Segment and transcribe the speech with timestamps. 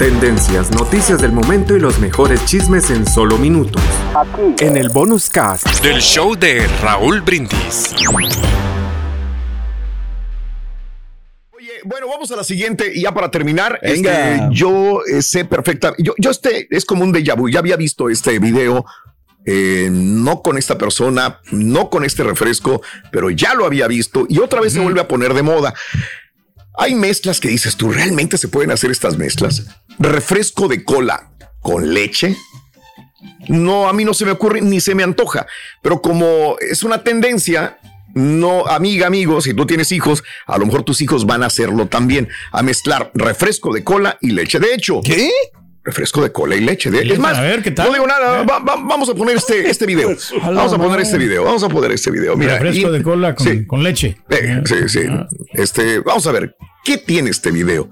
[0.00, 3.82] Tendencias, noticias del momento y los mejores chismes en solo minutos.
[4.16, 4.64] Aquí.
[4.64, 7.94] En el bonus cast del show de Raúl Brindis.
[11.50, 13.78] Oye, bueno, vamos a la siguiente y ya para terminar.
[13.82, 16.02] Este, yo eh, sé perfectamente.
[16.02, 17.50] Yo, yo este es como un déjà vu.
[17.50, 18.86] Ya había visto este video
[19.44, 22.80] eh, no con esta persona, no con este refresco,
[23.12, 25.74] pero ya lo había visto y otra vez se vuelve a poner de moda.
[26.78, 29.66] Hay mezclas que dices tú, ¿realmente se pueden hacer estas mezclas?
[30.00, 32.34] Refresco de cola con leche.
[33.48, 35.46] No, a mí no se me ocurre ni se me antoja,
[35.82, 37.78] pero como es una tendencia,
[38.14, 41.86] no, amiga, amigo, si tú tienes hijos, a lo mejor tus hijos van a hacerlo
[41.86, 44.58] también, a mezclar refresco de cola y leche.
[44.58, 45.30] De hecho, ¿qué?
[45.82, 46.90] refresco de cola y leche.
[46.90, 47.88] es más, a ver, ¿qué tal?
[47.88, 48.42] no digo nada.
[48.42, 50.10] vamos a poner este, este video.
[50.42, 51.44] Vamos a poner este video.
[51.44, 52.36] Vamos a poner este video.
[52.36, 53.34] Mira, refresco de cola
[53.66, 54.16] con, leche.
[54.28, 55.00] Eh, sí, sí.
[55.08, 55.26] Ah.
[55.52, 57.88] Este, vamos a ver qué tiene este video.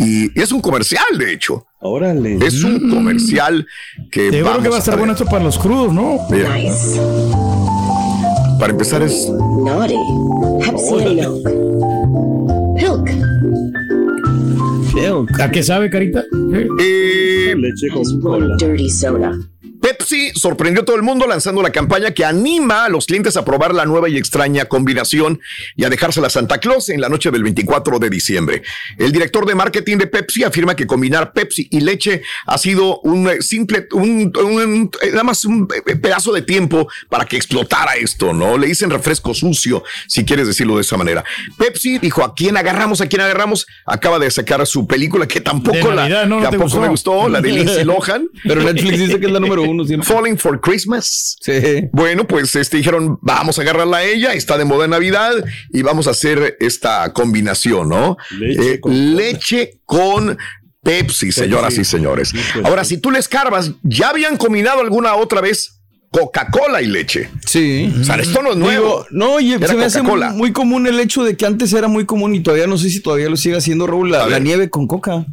[0.00, 1.66] Y es un comercial, de hecho.
[1.80, 2.38] Órale.
[2.44, 2.90] Es un mm.
[2.90, 3.66] comercial
[4.10, 4.30] que.
[4.30, 6.18] Te creo que va a estar bueno esto para los crudos, ¿no?
[8.58, 9.28] Para empezar es.
[9.30, 9.94] Naughty.
[15.40, 16.24] ¿A qué sabe, Carita?
[16.80, 18.56] Eh, Leche con cola.
[18.58, 19.32] Dirty soda.
[20.10, 23.44] Pepsi sorprendió a todo el mundo lanzando la campaña que anima a los clientes a
[23.44, 25.40] probar la nueva y extraña combinación
[25.76, 28.62] y a dejársela a Santa Claus en la noche del 24 de diciembre.
[28.98, 33.28] El director de marketing de Pepsi afirma que combinar Pepsi y leche ha sido un
[33.28, 34.32] eh, simple, un,
[35.12, 38.58] nada más un pedazo de tiempo para que explotara esto, ¿no?
[38.58, 41.24] Le dicen refresco sucio, si quieres decirlo de esa manera.
[41.56, 43.00] Pepsi dijo, ¿a quién agarramos?
[43.00, 43.64] ¿A quién agarramos?
[43.86, 46.08] Acaba de sacar su película que tampoco, la,
[46.50, 48.28] tampoco me gustó, la de Lindsay Lohan.
[48.42, 49.84] Pero Netflix dice que es la número uno.
[50.02, 51.36] Falling for Christmas.
[51.40, 51.88] Sí.
[51.92, 55.32] Bueno, pues este, dijeron, vamos a agarrarla a ella, está de moda en Navidad
[55.72, 58.16] y vamos a hacer esta combinación, ¿no?
[58.84, 60.38] Leche, eh, con,
[60.82, 62.32] Pepsi, señoras y señores.
[62.64, 65.80] Ahora, si tú les escarbas, ¿ya habían combinado alguna otra vez
[66.10, 67.30] Coca-Cola y leche.
[67.46, 67.92] Sí.
[68.00, 69.06] O sea, esto no es nuevo.
[69.10, 72.34] no, y se me hace muy, común el hecho de que antes era muy común
[72.34, 75.24] y todavía no sé si todavía lo sigue haciendo Raúl, la nieve con coca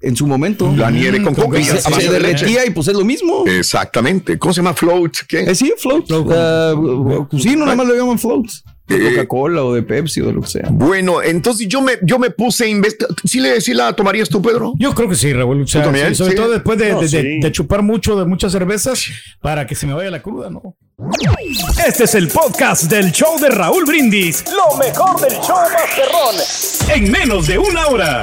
[0.00, 0.72] en su momento.
[0.76, 1.62] La nieve con coca.
[1.62, 3.44] Se, se derretía y pues es lo mismo.
[3.46, 4.38] Exactamente.
[4.38, 5.18] ¿Cómo se llama float?
[5.28, 5.40] ¿Qué?
[5.40, 6.10] Eh, sí, float.
[6.10, 8.46] Uh, sí, no nada más le llaman float.
[8.86, 10.68] De eh, Coca-Cola o de Pepsi o de lo que sea.
[10.70, 13.14] Bueno, entonces yo me, yo me puse a investigar.
[13.24, 14.72] ¿Sí, le, ¿Sí la tomarías tú, Pedro?
[14.78, 15.62] Yo creo que sí, Raúl.
[15.62, 16.94] O sobre todo después de,
[17.40, 19.04] de, chupar mucho de muchas cervezas
[19.42, 20.74] para que se me vaya la cruda, ¿no?
[21.86, 24.44] Este es el podcast del show de Raúl Brindis.
[24.46, 26.96] Lo mejor del show Masterrón.
[26.96, 28.22] En menos de una hora.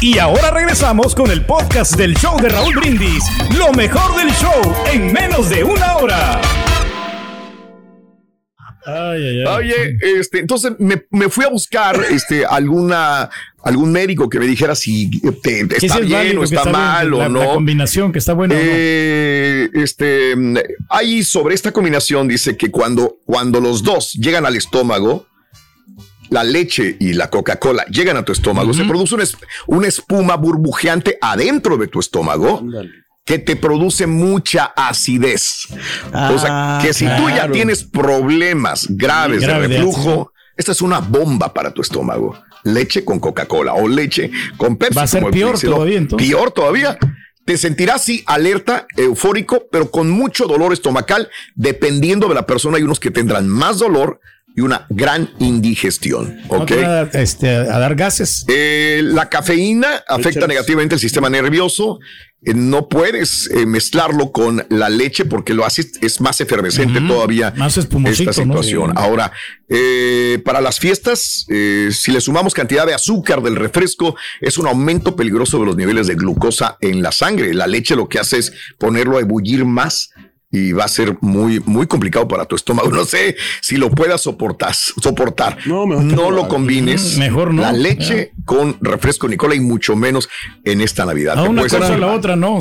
[0.00, 3.24] Y ahora regresamos con el podcast del show de Raúl Brindis.
[3.56, 6.40] Lo mejor del show en menos de una hora.
[9.56, 13.28] Oye, este, entonces me, fui a buscar este, alguna,
[13.64, 15.10] algún médico que me dijera si
[15.42, 17.40] te, está bien o está, mal o no.
[17.40, 18.54] La combinación que está buena.
[18.56, 20.34] Eh, este,
[20.88, 25.26] ahí sobre esta combinación dice que cuando, cuando los dos llegan al estómago,
[26.30, 29.16] la leche y la Coca-Cola llegan a tu estómago, se produce
[29.66, 32.62] una, espuma burbujeante adentro de tu estómago.
[33.24, 35.68] que te produce mucha acidez.
[36.14, 41.00] o sea, ah, que si tú ya tienes problemas graves de reflujo, esta es una
[41.00, 42.42] bomba para tu estómago.
[42.64, 44.96] Leche con Coca-Cola o leche con Pepsi.
[44.96, 46.06] Va a ser peor todavía.
[46.16, 46.98] Peor todavía.
[47.44, 51.30] Te sentirás alerta, eufórico, pero con mucho dolor estomacal.
[51.54, 54.20] Dependiendo de la persona, hay unos que tendrán más dolor,
[54.58, 56.36] y una gran indigestión.
[56.48, 56.72] ¿ok?
[57.12, 58.44] este, a dar gases.
[58.48, 62.00] Eh, la cafeína afecta negativamente el sistema nervioso
[62.42, 67.52] eh, no puedes eh, mezclarlo con la leche porque lo haces, es más efervescente todavía
[67.56, 68.94] más esta situación.
[68.96, 69.30] Ahora,
[70.44, 75.60] para las fiestas, si le sumamos cantidad de azúcar del refresco, es un aumento peligroso
[75.60, 77.54] de los niveles de glucosa en la sangre.
[77.54, 80.10] La leche lo que hace es ponerlo a ebullir más
[80.50, 82.90] y va a ser muy, muy complicado para tu estómago.
[82.90, 84.74] No sé si lo puedas soportar.
[84.74, 85.58] soportar.
[85.66, 87.16] No, no lo combines.
[87.16, 87.62] Mm, mejor no.
[87.62, 90.28] La leche con refresco Nicola y mucho menos
[90.64, 91.38] en esta Navidad.
[91.38, 92.60] A una cosa a la otra, no.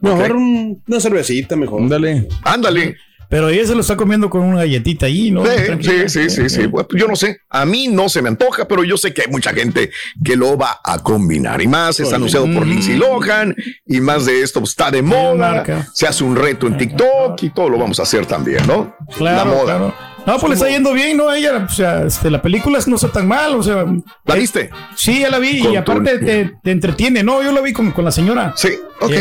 [0.00, 1.82] Mejor una cervecita, mejor.
[1.82, 2.28] Ándale.
[2.42, 2.96] Ándale.
[3.28, 5.44] Pero ella se lo está comiendo con una galletita ahí, ¿no?
[5.44, 6.62] Sí, sí, sí, sí,
[6.94, 7.40] yo no sé.
[7.48, 9.90] A mí no se me antoja, pero yo sé que hay mucha gente
[10.24, 11.60] que lo va a combinar.
[11.60, 13.54] Y más está anunciado por Lindsay Lohan.
[13.86, 15.64] Y más de esto está de moda.
[15.92, 18.94] Se hace un reto en TikTok y todo lo vamos a hacer también, ¿no?
[19.16, 20.13] Claro, La moda.
[20.26, 21.32] No, pues le está yendo bien, ¿no?
[21.32, 23.84] Ella, o sea, este, la película no está tan mal, o sea.
[24.24, 24.70] ¿La viste?
[24.96, 26.18] Sí, ya la vi y aparte
[26.62, 27.42] te, entretiene, ¿no?
[27.42, 28.54] Yo la vi con, con la señora.
[28.56, 29.12] Sí, ok.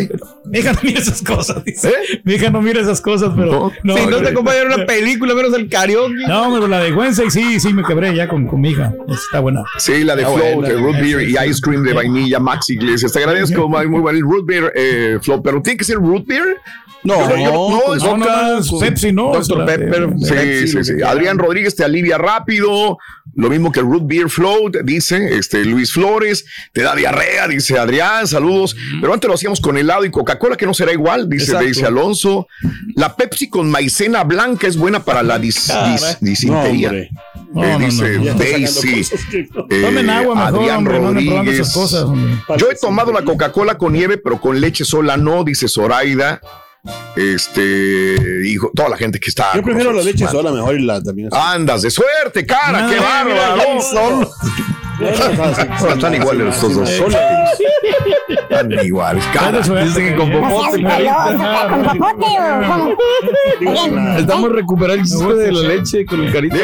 [0.46, 1.90] mi hija no mira esas cosas, dice.
[1.90, 2.22] ¿Eh?
[2.24, 3.72] Mi hija no mira esas cosas, pero.
[3.84, 6.26] No, si no te acompaña una película, menos el karaoke.
[6.28, 8.94] No, pero la de Wednesday sí, sí me quebré ya con, con mi hija.
[9.10, 9.64] Está buena.
[9.78, 13.12] Sí, la de Float, root beer y ice cream de vainilla, Max Iglesias.
[13.12, 14.18] Te agradezco, muy bueno.
[14.18, 16.60] El root beer, eh, Float, pero tiene que ser root beer
[17.04, 19.32] no, no, no, no, Pepsi, no.
[19.66, 20.14] Pepper.
[20.20, 20.93] Sí, sí, sí.
[21.06, 22.98] Adrián Rodríguez te alivia rápido.
[23.36, 26.46] Lo mismo que el Root Beer Float, dice este Luis Flores.
[26.72, 28.28] Te da diarrea, dice Adrián.
[28.28, 28.76] Saludos.
[29.02, 32.48] Pero antes lo hacíamos con helado y Coca-Cola, que no será igual, dice dice Alonso.
[32.96, 35.72] La Pepsi con maicena blanca es buena para la dis,
[36.20, 36.92] disintería.
[37.80, 39.04] dice Daisy.
[39.70, 41.74] Tomen agua mejor, Adrián Rodríguez.
[42.58, 46.42] Yo he tomado la Coca-Cola con nieve, pero con leche sola no, dice Zoraida.
[47.16, 48.16] Este,
[48.46, 49.54] hijo, toda la gente que está.
[49.56, 51.30] Yo prefiero la leche sola mejor y la también.
[51.32, 54.30] Andas de suerte, cara, qué bárbaro.
[55.94, 56.90] Están iguales los dos.
[58.30, 59.24] Están iguales.
[59.34, 60.84] Cara, dicen que con popote.
[64.18, 66.56] Estamos recuperando el de la leche con el carito.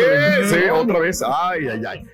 [0.50, 1.22] Sí, otra vez.
[1.22, 2.06] Ay, ay, ay.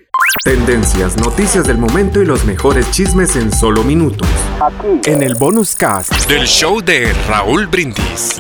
[0.44, 4.28] Tendencias, noticias del momento y los mejores chismes en solo minutos.
[4.62, 5.10] Aquí.
[5.10, 8.40] En el bonus cast del show de Raúl Brindis.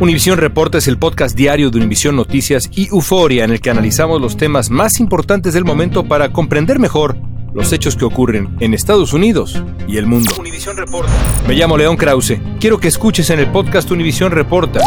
[0.00, 4.20] Univisión Reporta es el podcast diario de Univisión Noticias y Euforia en el que analizamos
[4.20, 7.16] los temas más importantes del momento para comprender mejor
[7.52, 10.32] los hechos que ocurren en Estados Unidos y el mundo.
[10.38, 11.12] Univisión Reporta.
[11.46, 12.40] Me llamo León Krause.
[12.58, 14.80] Quiero que escuches en el podcast Univisión Reporta.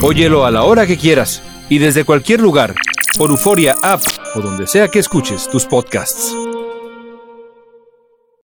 [0.00, 2.74] Óyelo a la hora que quieras y desde cualquier lugar,
[3.16, 4.00] por Euforia App
[4.34, 6.47] o donde sea que escuches tus podcasts.